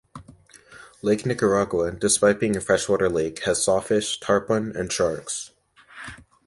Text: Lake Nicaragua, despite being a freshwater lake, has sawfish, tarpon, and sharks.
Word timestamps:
Lake 1.03 1.27
Nicaragua, 1.27 1.91
despite 1.91 2.39
being 2.39 2.55
a 2.55 2.59
freshwater 2.59 3.07
lake, 3.07 3.43
has 3.43 3.63
sawfish, 3.63 4.19
tarpon, 4.19 4.75
and 4.75 4.91
sharks. 4.91 5.51